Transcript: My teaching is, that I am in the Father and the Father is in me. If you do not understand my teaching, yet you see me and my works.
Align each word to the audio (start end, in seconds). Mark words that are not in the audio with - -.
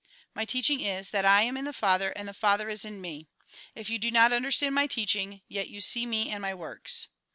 My 0.33 0.45
teaching 0.45 0.81
is, 0.81 1.11
that 1.11 1.25
I 1.25 1.43
am 1.43 1.55
in 1.57 1.65
the 1.65 1.71
Father 1.73 2.09
and 2.15 2.27
the 2.27 2.33
Father 2.33 2.67
is 2.69 2.83
in 2.83 3.01
me. 3.01 3.27
If 3.75 3.87
you 3.91 3.99
do 3.99 4.09
not 4.09 4.33
understand 4.33 4.73
my 4.73 4.87
teaching, 4.87 5.43
yet 5.47 5.69
you 5.69 5.79
see 5.79 6.07
me 6.07 6.31
and 6.31 6.41
my 6.41 6.55
works. 6.55 7.07